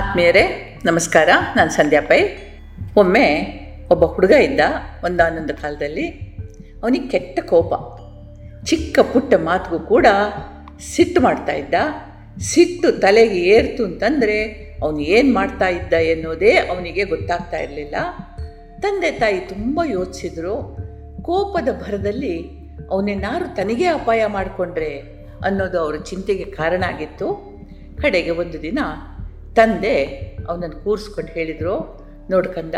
ಆತ್ಮೀಯರೇ, 0.00 0.78
ನಮಸ್ಕಾರ. 0.84 1.28
ನಾನು 1.56 1.70
ಸಂಧ್ಯಾ 1.70 2.00
ಪೈ. 2.00 2.18
ಒಮ್ಮೆ 2.96 3.50
ಒಬ್ಬ 3.90 4.04
ಹುಡುಗ 4.04 4.30
ಇದ್ದ 4.30 4.60
ಒಂದಾನೊಂದು 5.04 5.54
ಕಾಲದಲ್ಲಿ 5.54 6.08
ಅವನಿಗೆ 6.82 7.08
ಕೆಟ್ಟ 7.08 7.40
ಕೋಪ. 7.40 7.74
ಚಿಕ್ಕ 8.64 8.98
ಪುಟ್ಟ 8.98 9.34
ಮಾತಿಗೂ 9.34 9.78
ಕೂಡ 9.78 10.06
ಸಿಟ್ಟು 10.94 11.20
ಮಾಡ್ತಾ 11.20 11.52
ಇದ್ದ. 11.52 11.74
ಸಿಟ್ಟು 12.38 13.00
ತಲೆಗೆ 13.00 13.40
ಏರ್ತು 13.40 13.84
ಅಂತಂದರೆ 13.84 14.44
ಅವನು 14.82 15.00
ಏನು 15.00 15.34
ಮಾಡ್ತಾ 15.34 15.68
ಇದ್ದ 15.68 15.92
ಎನ್ನುವುದೇ 15.92 16.54
ಅವನಿಗೆ 16.54 17.04
ಗೊತ್ತಾಗ್ತಾ 17.04 17.56
ಇರಲಿಲ್ಲ. 17.56 17.94
ತಂದೆ 18.80 19.10
ತಾಯಿ 19.10 19.40
ತುಂಬ 19.40 19.80
ಯೋಚಿಸಿದ್ರು, 19.90 20.76
ಕೋಪದ 21.22 21.68
ಭರದಲ್ಲಿ 21.88 22.48
ಅವನೇನಾರು 22.90 23.54
ತನಗೇ 23.54 23.84
ಅಪಾಯ 23.84 24.26
ಮಾಡಿಕೊಂಡ್ರೆ 24.26 24.98
ಅನ್ನೋದು 25.44 25.80
ಅವರ 25.80 25.96
ಚಿಂತೆಗೆ 25.96 26.44
ಕಾರಣ 26.44 26.84
ಆಗಿತ್ತು. 26.86 27.50
ಕಡೆಗೆ 28.02 28.30
ಒಂದು 28.30 28.62
ದಿನ 28.62 28.78
ತಂದೆ 29.54 30.04
ಅವನನ್ನು 30.48 30.84
ಕೂರಿಸ್ಕೊಂಡು 30.84 31.32
ಹೇಳಿದರು 31.32 32.04
ನೋಡ್ಕಂದ 32.30 32.74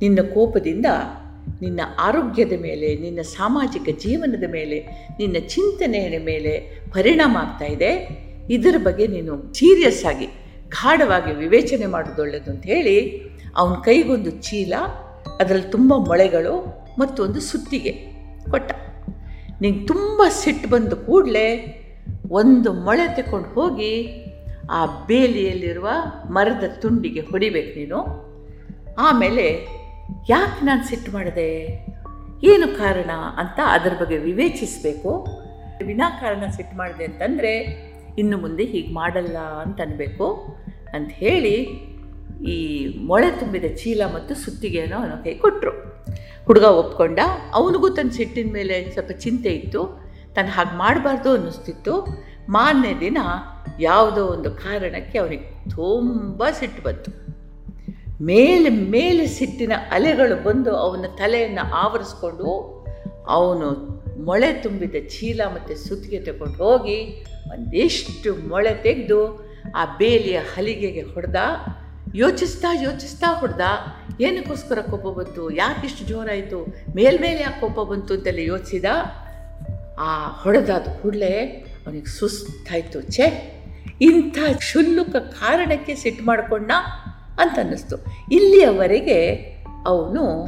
ನಿನ್ನ 0.00 0.18
ಕೋಪದಿಂದ 0.34 0.86
ನಿನ್ನ 1.60 1.80
ಆರೋಗ್ಯದ 1.98 2.52
ಮೇಲೆ, 2.60 2.96
ನಿನ್ನ 2.96 3.20
ಸಾಮಾಜಿಕ 3.22 3.98
ಜೀವನದ 3.98 4.50
ಮೇಲೆ, 4.50 4.80
ನಿನ್ನ 5.18 5.36
ಚಿಂತನೆಯ 5.46 6.18
ಮೇಲೆ 6.18 6.82
ಪರಿಣಾಮ 6.92 7.36
ಆಗ್ತಾ 7.36 7.64
ಇದೆ. 7.64 8.08
ಇದರ 8.50 8.74
ಬಗ್ಗೆ 8.78 9.06
ನೀನು 9.06 9.54
ಸೀರಿಯಸ್ 9.54 10.04
ಆಗಿ, 10.04 10.26
ಗಾಢವಾಗಿ 10.68 11.32
ವಿವೇಚನೆ 11.32 11.86
ಮಾಡೋದು 11.86 12.22
ಒಳ್ಳೆಯದು 12.22 12.50
ಅಂತ 12.50 12.66
ಹೇಳಿ, 12.66 13.22
ಅವನ 13.56 13.74
ಕೈಗೊಂದು 13.74 14.30
ಚೀಲ, 14.30 14.72
ಅದರಲ್ಲಿ 15.40 15.70
ತುಂಬ 15.70 15.94
ಮೊಳೆಗಳು 15.94 16.84
ಮತ್ತು 16.98 17.24
ಒಂದು 17.24 17.40
ಸುತ್ತಿಗೆ 17.40 17.90
ಕೊಟ್ಟ. 18.50 18.72
ನಿಂಗೆ 19.60 19.86
ತುಂಬ 19.86 20.22
ಸಿಟ್ಟು 20.28 20.68
ಬಂದು 20.68 20.96
ಕೂಡಲೇ 20.96 21.74
ಒಂದು 22.30 22.72
ಮೊಳೆ 22.72 23.22
ತಗೊಂಡು 23.22 23.48
ಹೋಗಿ 23.48 24.24
ಆ 24.70 25.06
ಬೇಲಿಯಲ್ಲಿರುವ 25.06 25.88
ಮರದ 26.30 26.64
ತುಂಡಿಗೆ 26.80 27.20
ಹೊಡಿಬೇಕು 27.20 27.78
ನೀನು. 27.78 28.28
ಆಮೇಲೆ 28.98 29.68
ಯಾಕೆ 30.30 30.64
ನಾನು 30.64 30.84
ಸಿಟ್ಟು 30.84 31.12
ಮಾಡಿದೆ? 31.12 31.48
ಏನು 32.44 32.78
ಕಾರಣ 32.78 33.10
ಅಂತ 33.36 33.60
ಅದರ 33.66 33.92
ಬಗ್ಗೆ 34.00 34.18
ವಿವೇಚಿಸಬೇಕು. 34.18 35.26
ವಿನಾಕಾರಣ 35.84 36.42
ಸಿಟ್ಟು 36.56 36.76
ಮಾಡಿದೆ 36.76 37.04
ಅಂತಂದರೆ 37.04 37.52
ಇನ್ನು 38.18 38.38
ಮುಂದೆ 38.38 38.64
ಹೀಗೆ 38.64 38.94
ಮಾಡಲ್ಲ 38.94 39.36
ಅಂತ 39.36 39.80
ಅನ್ಬೇಕು 39.80 40.46
ಅಂತ 40.92 41.10
ಹೇಳಿ 41.12 41.54
ಈ 42.46 42.56
ಮೊಳೆ 42.98 43.30
ತುಂಬಿದ 43.30 43.64
ಚೀಲ 43.76 44.02
ಮತ್ತು 44.14 44.34
ಸುತ್ತಿಗೆಯನ್ನು 44.34 44.96
ಅವನ 44.96 45.10
ಕೈ 45.24 45.34
ಕೊಟ್ಟರು 45.34 45.70
ಹುಡುಗ 46.44 46.62
ಒಪ್ಕೊಂಡ, 46.62 47.18
ಅವನಿಗೂ 47.54 47.88
ತನ್ನ 47.88 48.10
ಸಿಟ್ಟಿನ 48.10 48.52
ಮೇಲೆ 48.52 48.90
ಸ್ವಲ್ಪ 48.90 49.10
ಚಿಂತೆ 49.10 49.48
ಇತ್ತು. 49.48 50.08
ತಾನು 50.34 50.48
ಹಾಗೆ 50.48 50.78
ಮಾಡಬಾರ್ದು 50.78 51.30
ಅನ್ನಿಸ್ತಿತ್ತು. 51.30 52.06
ಮಾರನೇ 52.48 53.00
ದಿನ 53.00 53.18
ಯಾವುದೋ 53.80 54.26
ಒಂದು 54.26 54.50
ಕಾರಣಕ್ಕೆ 54.50 55.18
ಅವನಿಗೆ 55.18 55.70
ತುಂಬ 55.70 56.44
ಸಿಟ್ಟು 56.50 56.82
ಬಂತು. 56.82 57.10
ಮೇಲೆ 58.24 58.68
ಮೇಲೆ 58.68 59.26
ಸಿಟ್ಟಿನ 59.26 59.72
ಅಲೆಗಳು 59.90 60.44
ಬಂದು 60.44 60.76
ಅವನ 60.76 61.04
ತಲೆಯನ್ನು 61.16 61.74
ಆವರಿಸ್ಕೊಂಡು 61.74 62.48
ಅವನು 63.26 63.68
ಮೊಳೆ 64.24 64.52
ತುಂಬಿದ 64.52 64.94
ಚೀಲ 65.08 65.40
ಮತ್ತು 65.54 65.88
ಸುತ್ತಿಗೆ 65.88 66.20
ತಗೊಂಡು 66.20 66.58
ಹೋಗಿ 66.64 67.24
ಒಂದಿಷ್ಟು 67.50 68.48
ಮೊಳೆ 68.48 68.82
ತೆಗೆದು 68.82 69.20
ಆ 69.74 69.84
ಬೇಲಿಯ 69.98 70.38
ಹಲಿಗೆಗೆ 70.54 71.00
ಹೊಡೆದ, 71.00 71.36
ಯೋಚಿಸ್ತಾ 72.14 72.68
ಯೋಚಿಸ್ತಾ 72.82 73.26
ಹೊಡೆದ, 73.26 73.64
ಏನಕ್ಕೋಸ್ಕರ 74.20 74.78
ಕೋಪ 74.90 75.06
ಬಂತು 75.18 75.50
ಯಾಕಿಷ್ಟು 75.50 76.04
ಜೋರಾಯಿತು, 76.04 76.58
ಮೇಲ್ಮೇಲೆ 76.94 77.40
ಯಾಕೆ 77.40 77.60
ಕೋಪ 77.60 77.80
ಬಂತು 77.88 78.14
ಅಂತೆಲ್ಲ 78.14 78.38
ಯೋಚಿಸಿದ, 78.38 78.84
ಆ 79.98 80.10
ಹೊಡೆದಾದ 80.42 80.86
ಕೂಡಲೇ 81.02 81.34
ಅವನಿಗೆ 81.88 82.10
ಸುಸ್ತಾಯಿತು, 82.10 83.02
ಛೇ, 83.02 83.54
ಇಂಥ 84.00 84.38
ಕ್ಷುಲ್ಲುಕ 84.56 85.16
ಕಾರಣಕ್ಕೆ 85.16 85.94
ಸಿಟ್ಟು 85.94 86.24
ಮಾಡಿಕೊಂಡ 86.24 86.70
ಅಂತ 87.40 87.58
ಅನ್ನಿಸ್ತು. 87.58 87.96
ಇಲ್ಲಿಯವರೆಗೆ 88.32 89.34
ಅವನು 89.86 90.46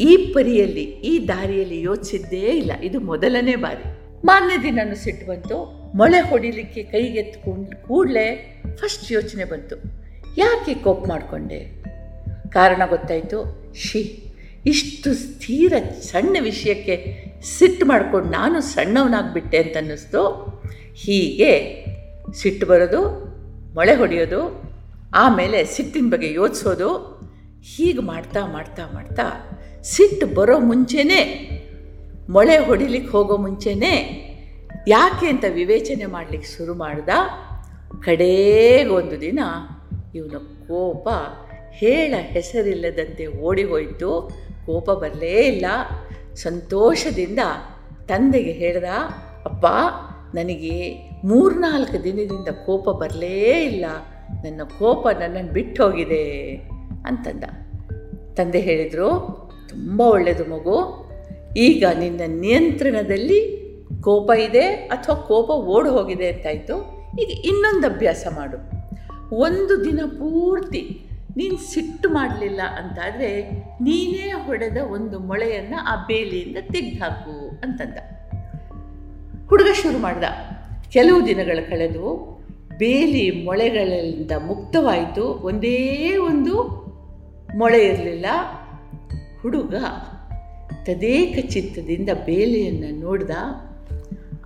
ಈ 0.00 0.16
ಪರಿಯಲ್ಲಿ, 0.16 0.82
ಈ 0.82 1.28
ದಾರಿಯಲ್ಲಿ 1.28 1.80
ಯೋಚಿಸಿದ್ದೇ 1.80 2.36
ಇಲ್ಲ. 2.36 2.72
ಇದು 2.82 3.00
ಮೊದಲನೇ 3.00 3.54
ಬಾರಿ. 3.54 3.98
ಮಾನ್ಯ 4.26 4.62
ದಿನನೂ 4.62 4.94
ಸಿಟ್ಟು 4.94 5.26
ಬಂತು. 5.26 5.56
ಮೊಳೆ 5.96 6.20
ಹೊಡಿಲಿಕ್ಕೆ 6.20 6.82
ಕೈಗೆತ್ಕೊಂಡು 6.82 7.88
ಕೂಡಲೇ 7.88 8.62
ಫಸ್ಟ್ 8.76 9.12
ಯೋಚನೆ 9.12 9.44
ಬಂತು. 9.44 9.76
ಯಾಕೆ 10.38 10.74
ಕೋಪ್ 10.74 11.08
ಮಾಡಿಕೊಂಡೆ? 11.08 11.84
ಕಾರಣ 12.48 12.82
ಗೊತ್ತಾಯಿತು. 12.88 13.72
ಶಿ 13.74 14.22
ಇಷ್ಟು 14.66 15.14
ಸ್ಥಿರ 15.14 15.72
ಸಣ್ಣ 16.02 16.36
ವಿಷಯಕ್ಕೆ 16.40 17.24
ಸಿಟ್ಟು 17.46 17.86
ಮಾಡ್ಕೊಂಡು 17.86 18.28
ನಾನು 18.30 18.60
ಸಣ್ಣವನಾಗ್ಬಿಟ್ಟೆ 18.60 19.58
ಅಂತ 19.58 19.76
ಅನ್ನಿಸ್ತು 19.76 20.22
ಹೀಗೆ 20.94 21.52
ಸಿಟ್ಟು 22.32 22.66
ಬರೋದು, 22.66 23.00
ಮೊಳೆ 23.74 23.94
ಹೊಡೆಯೋದು, 23.94 24.40
ಆಮೇಲೆ 25.14 25.64
ಸಿಟ್ಟಿನ 25.64 26.10
ಬಗ್ಗೆ 26.10 26.32
ಯೋಚಿಸೋದು, 26.32 26.88
ಹೀಗೆ 27.62 27.98
ಮಾಡ್ತಾ 27.98 28.46
ಮಾಡ್ತಾ 28.46 28.84
ಮಾಡ್ತಾ 28.94 29.26
ಸಿಟ್ಟು 29.82 30.26
ಬರೋ 30.26 30.58
ಮುಂಚೆನೇ, 30.58 31.22
ಮೊಳೆ 32.30 32.56
ಹೊಡಿಲಿಕ್ಕೆ 32.58 33.10
ಹೋಗೋ 33.10 33.36
ಮುಂಚೆನೇ 33.36 33.94
ಯಾಕೆ 34.88 35.26
ಅಂತ 35.26 35.44
ವಿವೇಚನೆ 35.48 36.06
ಮಾಡಲಿಕ್ಕೆ 36.06 36.48
ಶುರು 36.56 36.74
ಮಾಡ್ದ. 36.74 37.08
ಕಡೇಗೊಂದು 38.04 39.20
ದಿನ 39.20 39.40
ಇವನ 40.14 40.36
ಕೋಪ 40.68 41.08
ಹೇಳ 41.70 42.14
ಹೆಸರಿಲ್ಲದಂತೆ 42.18 43.26
ಓಡಿ 43.26 43.64
ಹೋಯಿತು. 43.64 44.10
ಕೋಪ 44.66 44.90
ಬರಲೇ 44.90 45.34
ಇಲ್ಲ. 45.46 45.66
ಸಂತೋಷದಿಂದ 46.36 47.38
ತಂದೆಗೆ 48.06 48.52
ಹೇಳ್ದ, 48.52 48.84
ಅಪ್ಪ, 49.44 49.66
ನನಗೆ 50.34 50.94
ಮೂರ್ನಾಲ್ಕು 51.24 52.04
ದಿನದಿಂದ 52.04 52.48
ಕೋಪ 52.66 52.90
ಬರಲೇ 52.90 53.64
ಇಲ್ಲ. 53.64 53.84
ನನ್ನ 54.44 54.60
ಕೋಪ 54.78 55.08
ನನ್ನನ್ನು 55.08 55.52
ಬಿಟ್ಟು 55.52 55.84
ಹೋಗಿದೆ 55.84 56.54
ಅಂತಂದ. 57.06 57.44
ತಂದೆ 58.34 58.60
ಹೇಳಿದರು, 58.60 59.08
ತುಂಬ 59.68 60.00
ಒಳ್ಳೆಯದು 60.00 60.44
ಮಗು. 60.44 61.06
ಈಗ 61.56 61.84
ನಿನ್ನ 61.98 62.20
ನಿಯಂತ್ರಣದಲ್ಲಿ 62.26 63.66
ಕೋಪ 64.00 64.30
ಇದೆ 64.30 64.66
ಅಥವಾ 64.66 65.14
ಕೋಪ 65.14 65.50
ಓಡಿ 65.50 65.88
ಹೋಗಿದೆ 65.88 66.32
ಅಂತಾಯಿತು. 66.32 66.96
ಈಗ 67.22 67.46
ಇನ್ನೊಂದು 67.46 67.86
ಅಭ್ಯಾಸ 67.86 68.26
ಮಾಡು. 68.36 68.76
ಒಂದು 69.34 69.84
ದಿನ 69.84 70.00
ಪೂರ್ತಿ 70.06 71.05
ನೀನು 71.36 71.56
ಸಿಟ್ಟು 71.56 72.08
ಮಾಡಲಿಲ್ಲ 72.08 72.60
ಅಂತಾದರೆ 72.62 73.50
ನೀನೇ 73.82 74.32
ಹೊಡೆದ 74.46 74.76
ಒಂದು 74.76 75.18
ಮೊಳೆಯನ್ನು 75.18 75.84
ಆ 75.84 76.06
ಬೇಲಿಯಿಂದ 76.06 76.56
ತೆಗೆದುಹಾಕು 76.72 77.48
ಅಂತಂದ. 77.48 77.98
ಹುಡುಗ 79.48 79.66
ಶುರು 79.82 79.98
ಮಾಡ್ದ. 79.98 80.24
ಕೆಲವು 80.90 81.26
ದಿನಗಳ 81.26 81.58
ಕಳೆದು 81.70 82.36
ಬೇಲಿ 82.78 83.44
ಮೊಳೆಗಳಿಂದ 83.44 84.32
ಮುಕ್ತವಾಯಿತು. 84.46 85.24
ಒಂದೇ 85.24 86.16
ಒಂದು 86.16 86.86
ಮೊಳೆ 87.56 87.86
ಇರಲಿಲ್ಲ. 87.86 88.26
ಹುಡುಗ 89.42 89.74
ತದೇಕ 90.84 91.46
ಚಿತ್ತದಿಂದ 91.46 92.08
ಬೇಲಿಯನ್ನು 92.24 93.00
ನೋಡ್ದ. 93.00 93.30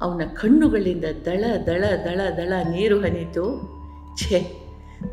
ಅವನ 0.01 0.23
ಕಣ್ಣುಗಳಿಂದ 0.35 1.05
ದಳ 1.05 1.45
ದಳ 1.67 1.85
ದಳ 2.05 2.21
ದಳ 2.37 2.53
ನೀರು 2.71 3.01
ಹನಿತು. 3.01 3.45
ಛೇ, 4.19 4.53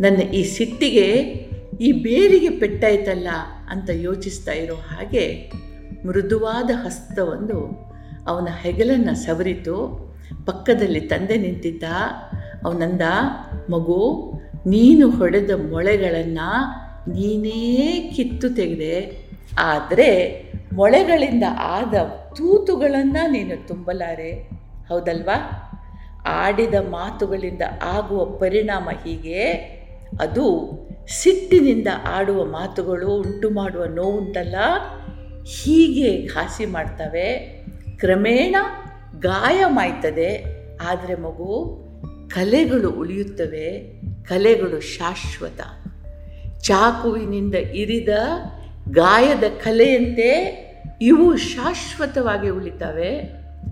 ನನ್ನ 0.02 0.22
ಈ 0.22 0.44
ಸಿಟ್ಟಿಗೆ 0.44 1.47
ಈ 1.80 1.92
ಬೇರಿಗೆ 1.92 2.50
ಪೆಟ್ಟಾಯ್ತಲ್ಲ 2.50 3.28
ಅಂತ 3.70 3.90
ಯೋಚಿಸ್ತಾ 3.90 4.52
ಇರೋ 4.52 4.76
ಹಾಗೆ 4.76 5.52
ಮೃದುವಾದ 6.06 6.70
ಹಸ್ತವೊಂದು 6.74 7.88
ಅವನ 8.28 8.48
ಹೆಗಲನ್ನು 8.62 9.16
ಸವರಿತು. 9.16 10.08
ಪಕ್ಕದಲ್ಲಿ 10.46 11.00
ತಂದೆ 11.00 11.38
ನಿಂತಿದ್ದ. 11.38 11.84
ಅವನಂದ, 12.66 13.02
ಮಗು, 13.70 14.34
ನೀನು 14.68 15.10
ಹೊಡೆದ 15.10 15.52
ಮೊಳೆಗಳನ್ನು 15.72 16.50
ನೀನೇ 17.12 18.14
ಕಿತ್ತು 18.16 18.50
ತೆಗೆದೆ. 18.50 19.28
ಆದರೆ 19.60 20.42
ಮೊಳೆಗಳಿಂದ 20.74 21.44
ಆದ 21.60 21.94
ತೂತುಗಳನ್ನು 22.38 23.32
ನೀನು 23.32 23.68
ತುಂಬಲಾರೆ. 23.68 24.32
ಹೌದಲ್ವಾ? 24.90 25.64
ಆಡಿದ 26.26 26.74
ಮಾತುಗಳಿಂದ 26.74 27.62
ಆಗುವ 27.84 28.26
ಪರಿಣಾಮ 28.26 28.90
ಹೀಗೆ. 29.04 29.44
ಅದು 30.22 30.72
ಸಿಟ್ಟಿನಿಂದ 31.08 31.88
ಆಡುವ 32.06 32.46
ಮಾತುಗಳು, 32.46 33.08
ಉಂಟು 33.08 33.50
ಮಾಡುವ 33.50 33.86
ನೋವುಂಟಲ್ಲ? 33.86 34.56
ಹೀಗೆ 35.46 36.26
ಘಾಸಿ 36.26 36.66
ಮಾಡ್ತವೆ. 36.66 37.38
ಕ್ರಮೇಣ 37.98 38.56
ಗಾಯ 39.20 39.64
ಮಾಯ್ತದೆ 39.68 40.46
ಆದರೆ 40.78 41.16
ಮಗು, 41.16 41.84
ಕಲೆಗಳು 42.28 42.90
ಉಳಿಯುತ್ತವೆ. 42.90 43.98
ಕಲೆಗಳು 44.24 44.80
ಶಾಶ್ವತ. 44.80 45.60
ಚಾಕುವಿನಿಂದ 46.62 47.56
ಇರಿದ 47.56 48.10
ಗಾಯದ 48.90 49.44
ಕಲೆಯಂತೆ 49.64 50.64
ಇವು 51.02 51.38
ಶಾಶ್ವತವಾಗಿ 51.38 52.50
ಉಳಿತವೆ. 52.50 53.22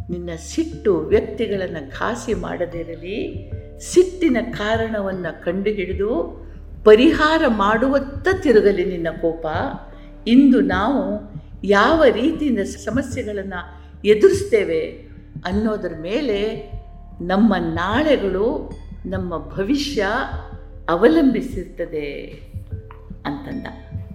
ನಿನ್ನ 0.09 0.29
ಸಿಟ್ಟು 0.37 0.97
ವ್ಯಕ್ತಿಗಳನ್ನು 0.97 1.89
ಘಾಸಿ 1.89 2.33
ಮಾಡದಿರಲಿ. 2.33 3.51
ಸಿಟ್ಟಿನ 3.79 4.37
ಕಾರಣವನ್ನು 4.51 5.45
ಕಂಡುಹಿಡಿದು 5.45 6.44
ಪರಿಹಾರ 6.85 7.41
ಮಾಡುವತ್ತ 7.47 8.27
ತಿರುಗಲಿ 8.43 8.85
ನಿನ್ನ 8.85 9.07
ಕೋಪ. 9.21 9.45
ಇಂದು 10.27 10.61
ನಾವು 10.61 11.03
ಯಾವ 11.63 12.03
ರೀತಿಯಿಂದ 12.03 12.59
ಸಮಸ್ಯೆಗಳನ್ನು 12.59 13.61
ಎದುರಿಸ್ತೇವೆ 14.07 14.81
ಅನ್ನೋದರ 15.45 15.93
ಮೇಲೆ 16.01 16.39
ನಮ್ಮ 17.21 17.53
ನಾಳೆಗಳು, 17.59 18.47
ನಮ್ಮ 19.05 19.37
ಭವಿಷ್ಯ 19.37 20.05
ಅವಲಂಬಿಸಿರ್ತದೆ 20.89 22.11
ಅಂತಂದ. 23.25 23.67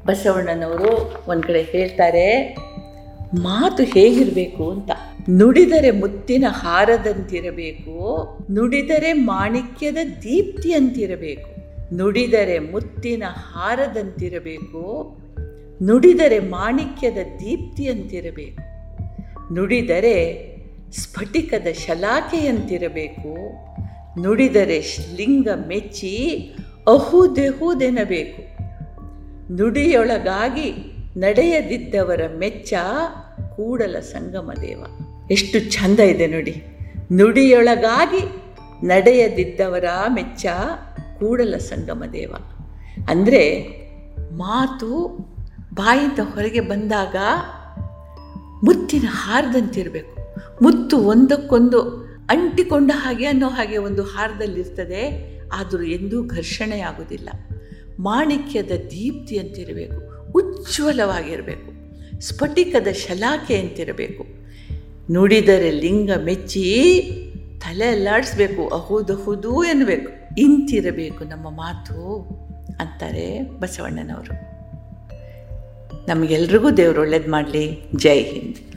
ಬಸವಣ್ಣನವರು 0.07 0.93
ಒಂದು 1.29 1.43
ಕಡೆ 1.43 1.63
ಹೇಳ್ತಾರೆ, 1.63 2.57
ಮಾತು 3.43 3.83
ಹೇಗಿರಬೇಕು 3.83 4.71
ಅಂತ. 4.71 4.91
ನುಡಿದರೆ 5.31 5.91
ಮುತ್ತಿನ 5.91 6.45
ಹಾರದಂತಿರಬೇಕು, 6.49 7.95
ನುಡಿದರೆ 8.51 9.13
ಮಾಣಿಕ್ಯದ 9.13 9.99
ದೀಪ್ತಿಯಂತಿರಬೇಕು. 10.23 11.50
ನುಡಿದರೆ 11.93 12.59
ಮುತ್ತಿನ 12.59 13.23
ಹಾರದಂತಿರಬೇಕು, 13.53 14.83
ನುಡಿದರೆ 15.83 16.39
ಮಾಣಿಕ್ಯದ 16.39 17.19
ದೀಪ್ತಿಯಂತಿರಬೇಕು, 17.41 18.63
ನುಡಿದರೆ 19.55 20.17
ಸ್ಫಟಿಕದ 20.93 21.67
ಶಲಾಕೆಯಂತಿರಬೇಕು, 21.73 23.33
ನುಡಿದರೆ 24.23 24.79
ಲಿಂಗ 25.17 25.49
ಮೆಚ್ಚಿ 25.69 26.39
ಅಹುದೆಹುದೆನಬೇಕು. 26.87 28.43
ನುಡಿಯೊಳಗಾಗಿ 29.57 30.73
ನಡೆಯದಿದ್ದವರ 31.17 32.21
ಮೆಚ್ಚ 32.39 32.75
ಕೂಡಲ 33.57 33.97
ಸಂಗಮ 34.01 34.51
ದೇವ 34.63 34.85
ಎಷ್ಟು 35.31 35.59
ಚಂದ 35.59 36.01
ಇದೆ 36.01 36.27
ನುಡಿ. 36.27 36.63
ನುಡಿಯೊಳಗಾಗಿ 37.13 38.51
ನಡೆಯದಿದ್ದವರ 38.87 39.85
ಮೆಚ್ಚ 40.09 40.47
ಕೂಡಲ 41.21 41.55
ಸಂಗಮ 41.57 42.03
ದೇವ. 42.13 42.33
ಅಂದರೆ 43.09 43.43
ಮಾತು 44.37 44.91
ಬಾಯಿಂದ 45.75 46.21
ಹೊರಗೆ 46.35 46.61
ಬಂದಾಗ 46.61 47.17
ಮುತ್ತಿನ 48.65 49.07
ಹಾರದಂತಿರಬೇಕು. 49.09 50.17
ಮುತ್ತು 50.63 50.97
ಒಂದಕ್ಕೊಂದು 50.99 51.81
ಅಂಟಿಕೊಂಡ 52.31 52.91
ಹಾಗೆ 52.95 53.27
ಅನ್ನೋ 53.27 53.49
ಹಾಗೆ 53.49 53.79
ಒಂದು 53.79 54.03
ಹಾರದಲ್ಲಿರ್ತದೆ, 54.03 55.03
ಆದರೂ 55.53 55.83
ಎಂದೂ 55.83 56.19
ಘರ್ಷಣೆ 56.27 56.79
ಆಗೋದಿಲ್ಲ 56.81 57.29
ಮಾಣಿಕ್ಯದ 58.01 58.75
ದೀಪ್ತಿ 58.91 59.39
ಅಂತಿರಬೇಕು, 59.39 60.01
ಉಜ್ವಲವಾಗಿರಬೇಕು. 60.33 61.71
ಸ್ಫಟಿಕದ 62.21 62.89
ಶಲಾಖೆ 62.93 63.57
ಅಂತಿರಬೇಕು. 63.59 64.25
ನುಡಿದರೆ 65.13 65.71
ಲಿಂಗ 65.71 66.11
ಮೆಚ್ಚಿ 66.25 66.65
ತಲೆ 67.71 67.87
ಅಲ್ಲಾಡಿಸ್ಬೇಕು 67.87 68.69
ಅಹುದಹುದು 68.69 69.65
ಎನ್ನಬೇಕು 69.65 70.35
ಇಂತಿರಬೇಕು 70.39 71.25
ನಮ್ಮ 71.25 71.51
ಮಾತು 71.51 72.19
ಅಂತಾರೆ 72.81 73.43
ಬಸವಣ್ಣನವರು. 73.43 74.33
ನಮಗೆಲ್ರಿಗೂ 76.09 76.71
ದೇವರು 76.71 77.01
ಒಳ್ಳೇದು 77.01 77.31
ಮಾಡಲಿ. 77.31 77.91
ಜೈ 77.97 78.23
ಹಿಂದ್. 78.23 78.70